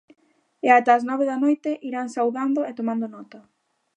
E 0.65 0.67
ata 0.77 0.91
as 0.97 1.03
nove 1.09 1.25
da 1.31 1.37
noite, 1.45 1.71
irán 1.89 2.07
saudando 2.15 2.61
e 2.69 2.71
tomando 2.79 3.05
nota. 3.15 3.39